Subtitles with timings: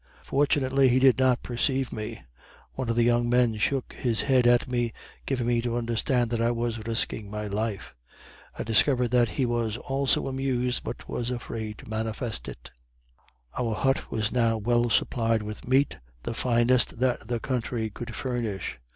[0.23, 2.23] Fortunately he did not perceive me;
[2.73, 4.93] one of the young men shook his head at me,
[5.27, 7.93] giving me to understand that I was risking my life.
[8.57, 12.71] I discovered that he was also amused, but was afraid to manifest it.
[13.59, 18.79] Our hut was now well supplied with meat, the finest that the country could furnish.